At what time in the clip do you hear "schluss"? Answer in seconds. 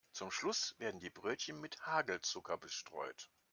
0.31-0.73